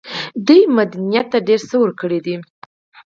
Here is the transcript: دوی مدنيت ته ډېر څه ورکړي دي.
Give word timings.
دوی 0.47 0.61
مدنيت 0.77 1.27
ته 1.31 1.37
ډېر 1.47 1.61
څه 1.69 1.75
ورکړي 1.83 2.19
دي. 2.25 2.35